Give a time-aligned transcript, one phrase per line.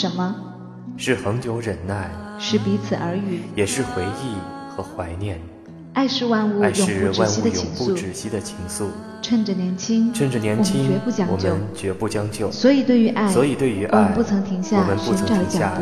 [0.00, 0.34] 什么？
[0.96, 4.34] 是恒久忍耐，是彼此耳语，也是回忆
[4.70, 5.38] 和怀念。
[5.92, 6.72] 爱是万物永
[7.76, 8.86] 不止息的情愫。
[9.20, 10.98] 趁着年轻，趁着年轻，
[11.28, 12.50] 我们绝不将就。
[12.50, 14.82] 所以对于爱，所以对于爱，我们不曾停下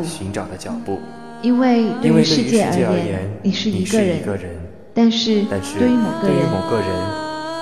[0.03, 0.99] 寻找的脚步。
[1.41, 4.51] 因为对于世界而言，你是一个人，
[4.93, 6.91] 但是对于某个人，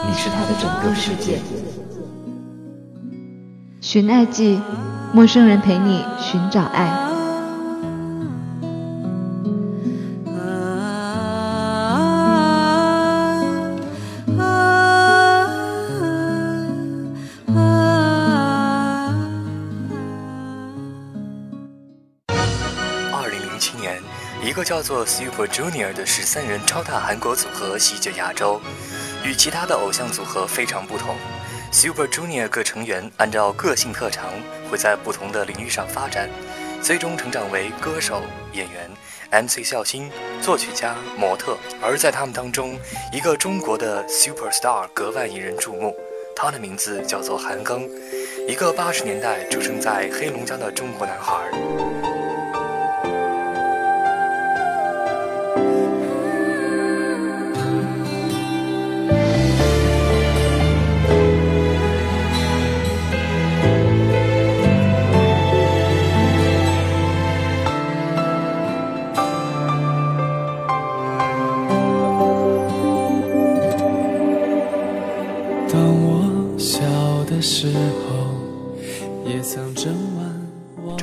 [0.09, 1.39] 你是他的整个世界。
[3.83, 4.59] 寻爱记，
[5.13, 7.05] 陌生人陪你寻找爱。
[24.43, 28.59] 一个叫做 Super Junior 的十三人超大韩国组合席卷亚洲，
[29.23, 31.15] 与其他的偶像组合非常不同。
[31.77, 34.33] Super Junior 各成员按照个性特长，
[34.71, 36.27] 会在不同的领域上发展，
[36.81, 38.23] 最终成长为歌手、
[38.55, 38.91] 演员、
[39.31, 40.11] MC 笑星、
[40.41, 41.59] 作曲家、模特。
[41.83, 42.79] 而在他们当中，
[43.13, 45.95] 一个中国的 Super Star 格外引人注目，
[46.35, 47.87] 他的名字叫做韩庚，
[48.49, 52.06] 一个八十年代出生在黑龙江的中国男孩。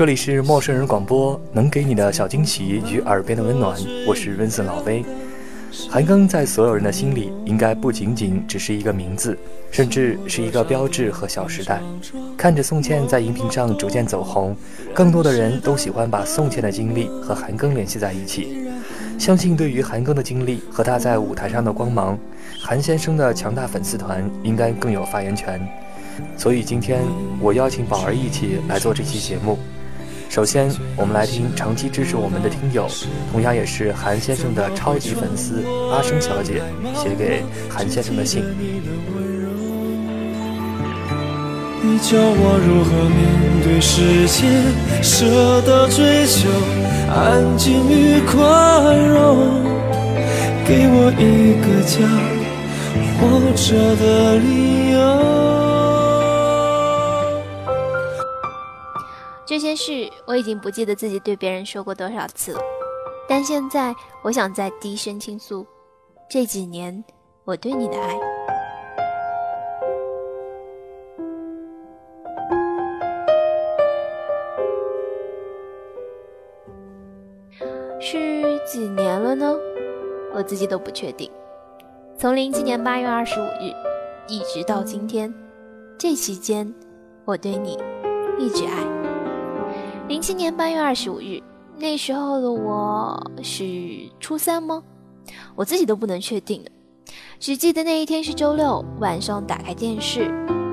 [0.04, 3.80] 这里是陌生人广播，能给你的小惊喜与耳边的温暖。
[4.06, 5.02] 我是温森老威。
[5.90, 9.38] 韩庚在所有人的心里，应该不仅仅只是一个名字，
[9.72, 11.82] 甚至是一个标志和小时代。
[12.36, 14.54] 看着宋茜在荧屏上逐渐走红，
[14.94, 18.58] 更多的人都喜欢把宋茜的经历和韩庚联系在一起。
[19.18, 22.20] 相信对于韩庚的经历和他在舞台上的光芒，
[22.60, 25.66] 韩先生的强大粉丝团应该更有发言权。
[26.36, 27.00] 所以今天
[27.40, 29.58] 我邀请宝儿一起来做这期节目。
[30.34, 30.68] 首先，
[30.98, 32.88] 我们来听长期支持我们的听友，
[33.32, 36.60] 同样也是韩先生的超级粉丝阿生小姐
[36.96, 38.44] 写给韩先生的信。
[41.84, 44.48] 你教我如何面对世界，
[45.04, 46.50] 舍得追求，
[47.14, 49.38] 安静与宽容，
[50.66, 52.10] 给我一个家，
[53.20, 53.22] 活
[53.54, 55.43] 着的理由。
[59.54, 62.60] 这些事我已经不记得自己对别人说过多少次了，
[63.30, 63.94] 但现在
[64.24, 65.64] 我想再低声倾诉
[66.28, 67.04] 这几年
[67.46, 68.20] 我对你的爱。
[78.02, 79.56] 是几年了呢？
[80.34, 81.30] 我自己都不确定。
[82.18, 83.72] 从零七年八月二十五日
[84.28, 85.32] 一直到今天，
[85.96, 86.74] 这期间
[87.24, 87.78] 我对你
[88.40, 89.03] 一直爱。
[90.10, 91.42] 零七年八月二十五日，
[91.78, 93.66] 那时候的我是
[94.20, 94.84] 初三吗？
[95.56, 96.70] 我自己都不能确定了，
[97.40, 100.26] 只记得那一天是周六晚上，打开电视，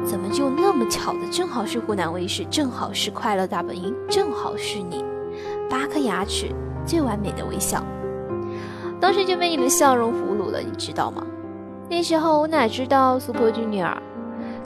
[0.05, 5.05] 怎么就那么巧的，正好是湖南卫视，正好是快乐大本营，正好是你，
[5.71, 6.53] 八颗牙齿
[6.85, 7.87] 最完美的微笑，
[9.01, 11.25] 当时就被你的笑容俘虏了，你知道吗？
[11.89, 13.97] 那时候我哪知道 Super Junior，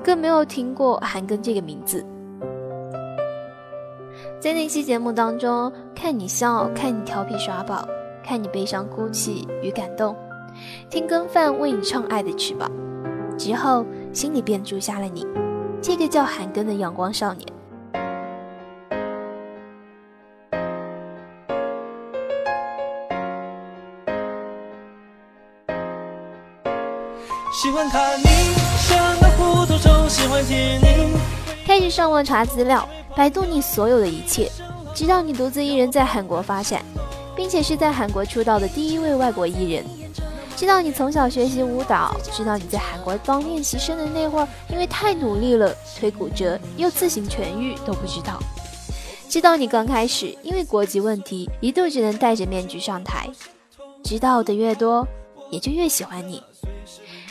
[0.03, 2.03] 更没有听过韩庚这个名字。
[4.45, 7.89] 在那期节目当中，看你笑，看你调皮耍宝，
[8.23, 10.15] 看你悲伤哭泣与感动，
[10.91, 12.71] 听跟饭为你唱《爱的翅膀》，
[13.39, 15.27] 之后心里便住下了你，
[15.81, 17.49] 这个叫韩庚的阳光少年。
[27.51, 28.27] 喜欢看你，
[28.77, 31.17] 像个糊涂虫，喜欢听你。
[31.67, 32.87] 开始上网查资料。
[33.17, 34.51] 百度你所有的一切，
[34.93, 36.85] 知道你独自一人在韩国发展，
[37.37, 39.85] 并且是在韩国出道的第一位外国艺人。
[40.57, 48.41] 知道你从小学习舞蹈，知道你在韩国当练习生的那会儿，因为太努力了，腿骨折又自行痊愈都不知道。
[49.29, 53.29] 知道你刚开始因为国籍问题，一度只能戴着面具上台。
[54.03, 55.07] 知道的越多，
[55.51, 56.43] 也就越喜欢你，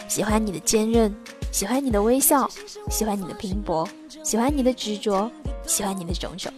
[0.07, 1.13] 喜欢你的坚韧。
[1.53, 2.49] 喜欢你的微笑，
[2.89, 3.87] 喜欢你的拼搏，
[4.23, 5.29] 喜欢你的执着，
[5.67, 6.51] 喜欢你的种种。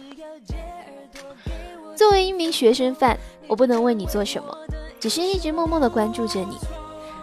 [1.94, 3.14] 作为一名学生范，
[3.46, 4.56] 我不能为你做什么，
[4.98, 6.56] 只是一直默默的关注着你。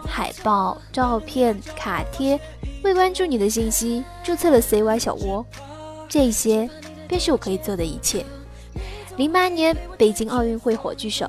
[0.06, 2.38] 海报、照片、卡贴，
[2.84, 5.44] 为关注你的信息注册了 CY 小窝，
[6.08, 6.70] 这些
[7.08, 8.24] 便是我可以做的一切。
[9.16, 11.28] 零八年北京奥运会火炬手，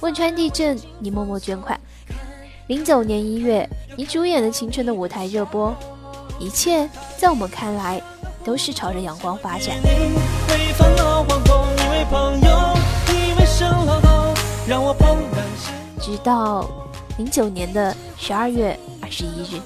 [0.00, 1.78] 汶川地震你默默捐款。
[2.68, 5.74] 零九年一月，你主演的《青春的舞台》热播，
[6.38, 8.00] 一切在我们看来
[8.42, 9.76] 都是朝着阳光发展。
[16.00, 16.66] 直到
[17.18, 19.60] 零九年的十二月二十一日，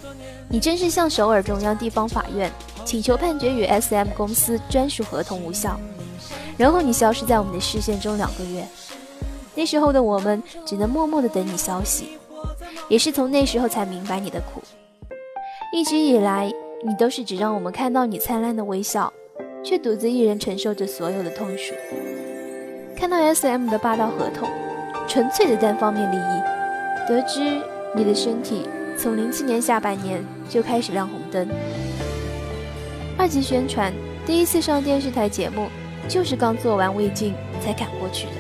[0.49, 2.51] 你正式向首尔中央地方法院
[2.85, 5.79] 请求判决与 S.M 公司专属合同无效，
[6.57, 8.67] 然后你消失在我们的视线中两个月。
[9.55, 12.19] 那时候的我们只能默默的等你消息。
[12.89, 14.63] 也是从那时候才明白你的苦。
[15.73, 16.51] 一直以来，
[16.85, 19.13] 你都是只让我们看到你灿烂的微笑，
[19.63, 21.75] 却独自一人承受着所有的痛楚。
[22.97, 24.49] 看到 S.M 的霸道合同，
[25.09, 27.61] 纯粹的单方面利益，得知
[27.95, 31.47] 你的身体从零七年下半年就开始亮红灯。
[33.19, 33.93] 二级宣传，
[34.25, 35.67] 第一次上电视台节目，
[36.09, 38.33] 就是刚做完胃镜才赶过去的。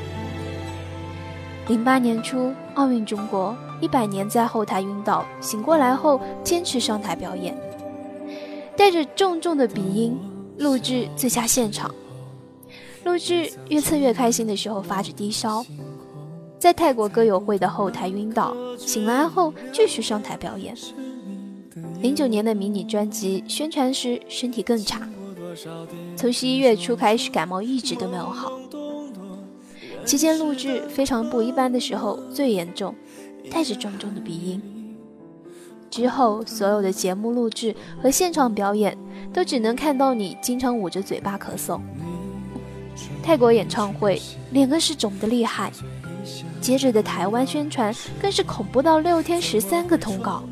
[1.68, 3.56] 零八年初，奥运中国。
[3.80, 7.56] 一百年在后台晕倒，醒过来后坚持上台表演，
[8.76, 10.18] 带着重重的鼻音
[10.58, 11.94] 录制最佳现场。
[13.04, 15.64] 录制越测越开心的时候发着低烧，
[16.58, 20.74] 在泰国歌友会的后台晕倒，醒来后继续上台表演。
[22.00, 25.08] 零九年的迷你专辑宣传时身体更差，
[26.16, 28.52] 从十一月初开始感冒一直都没有好，
[30.04, 32.94] 期间录制非常不一般的时候最严重。
[33.50, 34.62] 带着重重的鼻音。
[35.88, 38.96] 之后，所有的节目录制和现场表演
[39.32, 41.80] 都只能看到你经常捂着嘴巴咳嗽。
[43.22, 44.20] 泰国演唱会，
[44.50, 45.72] 脸更是肿得厉害。
[46.60, 50.42] 接着的台湾宣传更是恐怖到六天十三个通告。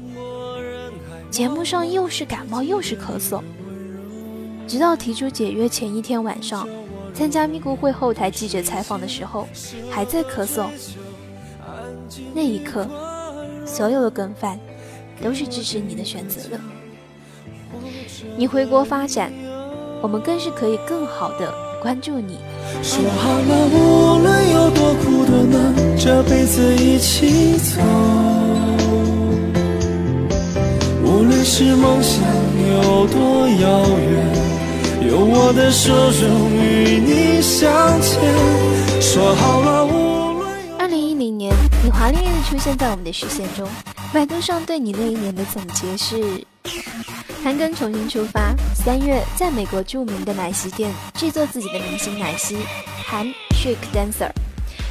[1.31, 3.43] 节目上又是感冒又是咳嗽，
[4.69, 6.69] 直到提出解约前一天晚上，
[7.13, 9.49] 参加咪咕会后台记者采访的时候，
[9.91, 10.69] 还在咳嗽。
[12.35, 12.87] 那一刻，
[13.67, 14.59] 所有的跟饭
[15.23, 16.59] 都是支持你的选择的。
[18.37, 19.33] 你回国发展，
[20.01, 21.53] 我们更是可以更好的
[21.83, 22.39] 关注你。
[22.83, 27.81] 说好了，无论有多苦多难，这辈子一起走。
[31.05, 32.23] 无论是梦想
[32.69, 38.21] 有多遥远，有我的手中与你相牵。
[39.01, 39.85] 说好了。
[39.87, 40.14] 无
[42.05, 43.67] 华丽丽的出现在我们的视线中。
[44.13, 46.45] 百度上对你那一年的总结是：
[47.43, 52.59] 韩庚重新出发，三月在美国著名的奶昔店制作自己的明星奶昔
[53.07, 54.31] 韩 Shake Dancer，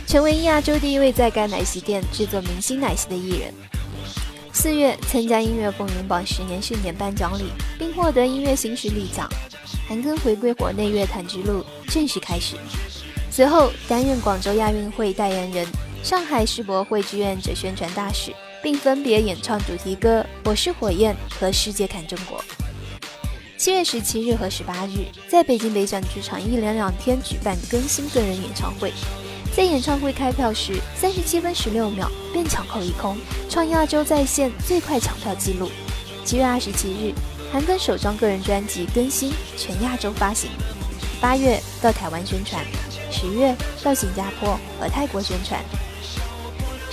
[0.07, 3.53] 成为亚洲第一位在该奶昔店制作明星奶昔的艺人。
[4.51, 7.43] 四月参加音乐风云榜十年盛典颁奖礼，
[7.77, 9.29] 并获得音乐新势力奖。
[9.87, 12.55] 韩庚回归国内乐坛之路正式开始。
[13.29, 15.67] 随后担任广州亚运会代言人。
[16.03, 22.37] 上海世博会志愿者宣传大使，并分别演唱主题歌《我是火焰》和《世界看中国》。
[23.57, 28.91] 七月十七日和十八日，在北京北展剧场一连两天举办更新个人演唱会。
[29.55, 33.17] 在演唱会开票时，三十七分十六秒便抢购一空，
[33.49, 35.71] 创亚洲在线最快抢票纪录。
[36.25, 37.13] 七月二十七日，
[37.49, 40.49] 韩庚首张个人专辑更新全亚洲发行。
[41.21, 42.61] 八月到台湾宣传，
[43.09, 45.63] 十月到新加坡和泰国宣传。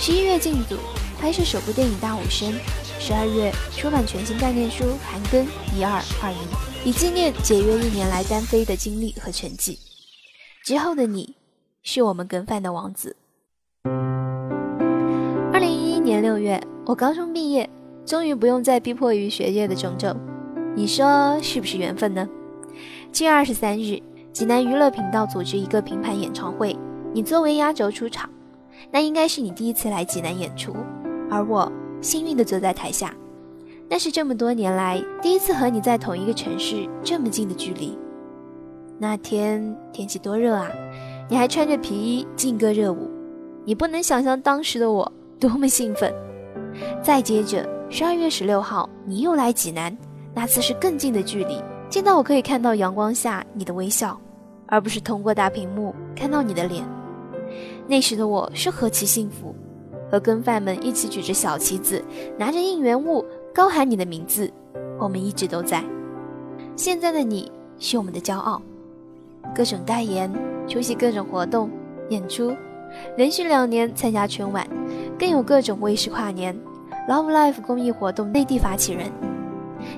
[0.01, 0.77] 十一月进组
[1.19, 2.51] 拍摄首部电影《大武生》，
[2.97, 5.45] 十二月出版全新概念书《韩庚
[5.77, 6.35] 一二二一》，
[6.83, 9.77] 以纪念解约一年来单飞的经历和成绩。
[10.65, 11.35] 之后的你，
[11.83, 13.15] 是我们跟饭的王子。
[15.53, 17.69] 二零一一年六月，我高中毕业，
[18.03, 20.19] 终于不用再逼迫于学业的种种，
[20.75, 22.27] 你说是不是缘分呢？
[23.11, 24.01] 七月二十三日，
[24.33, 26.75] 济南娱乐频道组织一个拼盘演唱会，
[27.13, 28.27] 你作为压轴出场。
[28.91, 30.75] 那应该是你第一次来济南演出，
[31.29, 31.71] 而我
[32.01, 33.13] 幸运的坐在台下。
[33.89, 37.97] 那是这么多年来第一次和你在同一个城市这么近的距离。
[38.97, 40.69] 那天天气多热啊，
[41.29, 43.09] 你还穿着皮衣劲歌热舞，
[43.65, 46.13] 你不能想象当时的我多么兴奋。
[47.01, 49.97] 再接着，十二月十六号，你又来济南，
[50.33, 54.19] 那次是更近的距离，近到我可以看到阳光下你的微笑，
[54.67, 56.85] 而不是通过大屏幕看到你的脸。
[57.87, 59.53] 那时的我是何其幸福，
[60.09, 62.03] 和跟饭们一起举着小旗子，
[62.37, 64.51] 拿着应援物，高喊你的名字。
[64.97, 65.83] 我们一直都在。
[66.75, 68.61] 现在的你是我们的骄傲，
[69.53, 70.31] 各种代言，
[70.67, 71.69] 出席各种活动、
[72.09, 72.55] 演出，
[73.17, 74.65] 连续两年参加春晚，
[75.19, 76.57] 更有各种卫视跨年、
[77.09, 79.11] Love Life 公益活动内地发起人。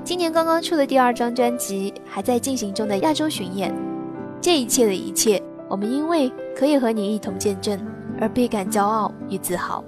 [0.04, 3.74] 今年刚刚出的第二张专辑，还在进行中的亚洲巡演。
[4.42, 5.42] 这一切的一切。
[5.70, 7.80] 我们因为可以和你一同见证
[8.20, 9.84] 而倍感骄傲与自豪。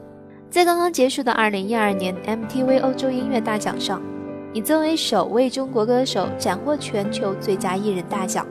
[0.49, 4.01] 在刚刚结束的2012年 MTV 欧洲音乐大奖上，
[4.53, 8.47] 你作为首位中国歌手斩获全球最佳艺人大奖。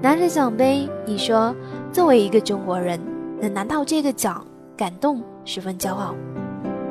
[0.00, 1.54] 拿着奖杯，你说
[1.92, 2.98] ：“作为一个中国人，
[3.40, 4.44] 能拿到这个奖，
[4.76, 6.12] 感动，十分骄傲。”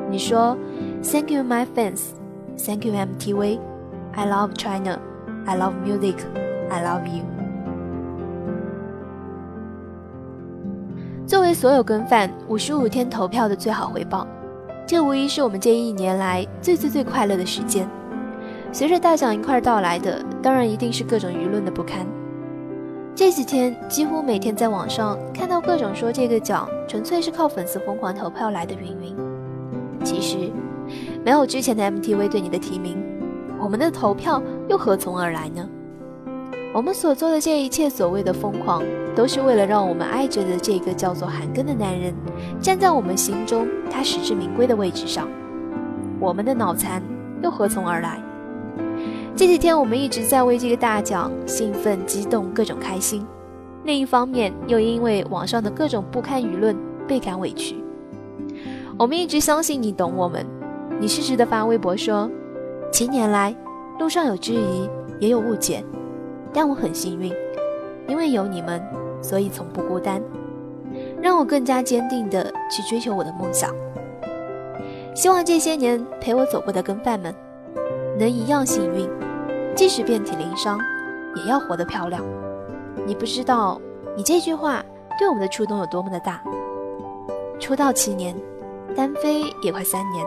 [0.10, 0.58] 你说
[1.04, 2.02] ：“Thank you, my fans.
[2.58, 3.60] Thank you, MTV.
[4.14, 4.98] I love China.
[5.46, 6.16] I love music.
[6.70, 7.41] I love you.”
[11.52, 14.26] 为所有跟饭五十五天投票的最好回报，
[14.88, 17.86] 这无疑是我们这一年来最最最快乐的时间。
[18.72, 22.08] 随着大奖一块到来的，当然一定是各种舆论的不堪。
[23.14, 29.14] 这几天几乎每天在网上看到各种说这个奖纯粹是靠粉丝疯狂投票来的云云。
[30.06, 30.50] 其实，
[31.22, 32.98] 没有之前的 MTV 对你的提名，
[33.60, 35.68] 我们的投票又何从而来呢？
[36.74, 38.82] 我们所做的这一切所谓的疯狂，
[39.16, 42.14] 都是为了让我们爱着的这个叫做韩庚的男人，
[42.62, 45.28] 站在我们心中他实至名归的位置上。
[46.20, 47.02] 我们的脑残
[47.42, 48.22] 又何从而来？
[49.36, 53.26] 这几天我们一直在为这个大奖兴奋、激动、各种开心，
[53.84, 56.76] 另一方面又因为网上的各种不堪舆论
[57.08, 57.76] 倍感委屈。
[58.98, 60.46] 我们一直相信你懂我们，
[61.00, 62.30] 你适时的发微博说
[62.92, 63.56] ：“七年来，
[64.00, 64.88] 路上有质疑，
[65.20, 65.84] 也有误解，
[66.54, 67.34] 但我很幸运，
[68.08, 68.80] 因为有你们，
[69.22, 70.22] 所以从不孤单，
[71.22, 73.70] 让我更加坚定的去追求我的梦想。
[75.14, 77.34] 希望这些年陪我走过的跟饭们。”
[78.20, 79.10] 能一样幸运，
[79.74, 80.78] 即使遍体鳞伤，
[81.36, 82.22] 也要活得漂亮。
[83.06, 83.82] 你不知道，
[84.16, 84.84] 你这句话
[85.18, 86.44] 对我们的触动有多么的大。
[87.58, 88.36] 出道七年，
[88.96, 90.26] 单飞也快三年，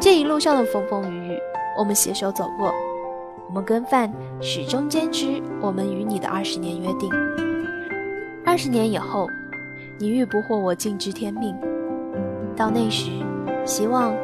[0.00, 1.38] 这一路上的风风雨雨，
[1.78, 2.72] 我们携手走过。
[3.46, 7.10] 我们跟饭始终坚持我们与你的二十年约定。
[8.54, 9.28] 二十年以后，
[9.98, 11.56] 你欲不惑我，尽知天命。
[12.54, 13.10] 到那时，
[13.64, 14.14] 希望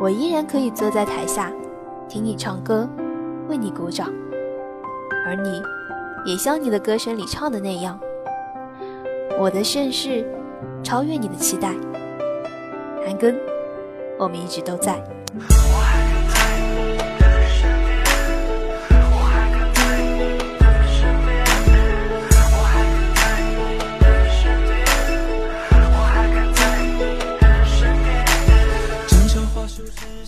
[0.00, 1.52] 我依然可以坐在台下。
[2.08, 2.88] 听你唱歌，
[3.50, 4.10] 为你鼓掌，
[5.26, 5.60] 而你，
[6.24, 8.00] 也像你的歌声里唱的那样，
[9.38, 10.24] 我的盛世
[10.82, 11.74] 超越你的期待。
[13.04, 13.34] 韩庚，
[14.18, 15.04] 我们一直都在。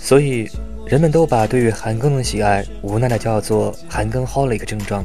[0.08, 0.48] 所以。
[0.88, 5.04] 人们都把对于韩庚的喜爱无奈的叫做“韩庚 holic” 症状，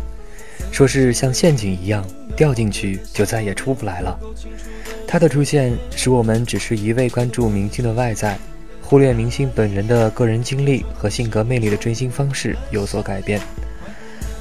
[0.72, 2.08] 说是像陷阱一样
[2.38, 4.18] 掉进去就再也出不来了。
[5.06, 8.40] 他的出现使我们只是一味关注明星的外在，
[8.82, 13.42] 忽略明星本人的个人经历和性格魅力的追星方式有所改变。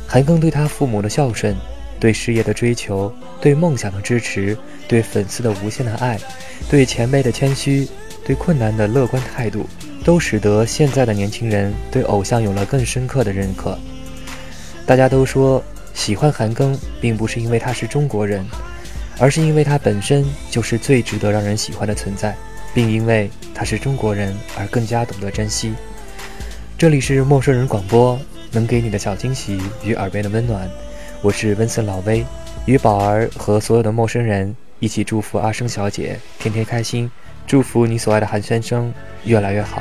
[0.07, 1.57] 韩庚对他父母的孝顺，
[1.99, 6.21] 对事业的追求，对梦想的支持，对粉丝的无限的爱，
[6.71, 7.89] 对前辈的谦虚，
[8.25, 9.67] 对困难的乐观态度。
[10.05, 13.79] 都使得现在的年轻人对偶像有了更深刻的认可。
[14.85, 15.63] 大家都说
[15.95, 18.45] 喜欢韩庚，并不是因为他是中国人，
[19.19, 22.37] 而是因为他本身就是最值得让人喜欢的存在，
[22.75, 25.75] 并因为他是中国人而更加懂得珍惜。
[26.77, 28.19] 这里是陌生人广播，
[28.51, 30.69] 能给你的小惊喜与耳边的温暖。
[31.21, 32.27] 我是温森老威，
[32.67, 37.09] 与宝儿和所有的陌生人一起祝福阿生小姐天天开心。
[37.47, 38.93] 祝福你所爱的韩先生
[39.25, 39.79] 越来越好。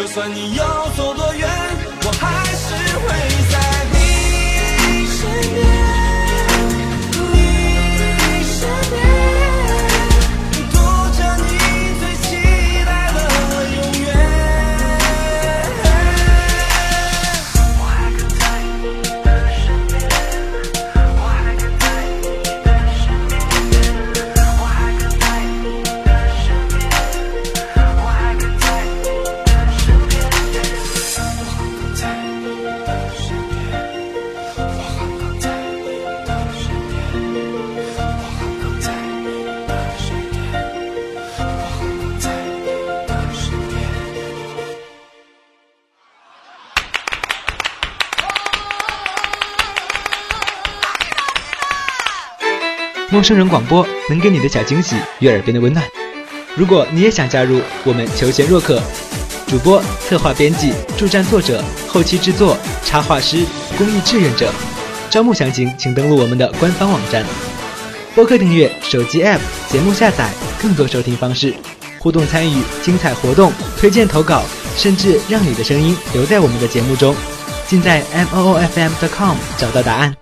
[0.00, 1.46] 就算你要走多远
[2.06, 3.49] 我还是会
[53.20, 55.84] 陌生人广播能给你的小惊喜与耳边的温暖。
[56.56, 58.82] 如果你也想加入，我们求贤若渴。
[59.46, 63.44] 主播、策划、编辑、助战作者、后期制作、插画师、
[63.76, 64.50] 公益志愿者，
[65.10, 67.22] 招募详情请登录我们的官方网站。
[68.14, 71.52] 播客订阅、手机 App、节目下载、更多收听方式、
[71.98, 74.44] 互动参与、精彩活动、推荐投稿，
[74.78, 77.14] 甚至让你的声音留在我们的节目中，
[77.66, 80.19] 尽在 m o o f m dot com 找到答案。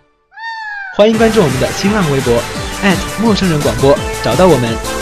[0.98, 2.42] 欢迎关注我们的新浪微博
[3.22, 4.97] 陌生人广播，找到我们。